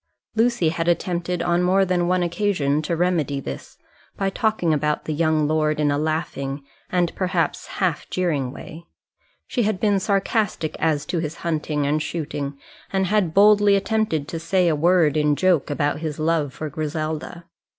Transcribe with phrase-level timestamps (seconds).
[0.35, 3.77] Lucy had attempted on more than one occasion to remedy this,
[4.17, 8.83] by talking about the young lord in a laughing and, perhaps, half jeering way;
[9.45, 12.57] she had been sarcastic as to his hunting and shooting,
[12.91, 17.45] and had boldly attempted to say a word in joke about his love for Griselda.